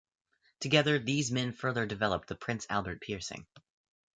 [0.59, 3.45] Together, these men further developed the Prince Albert piercing.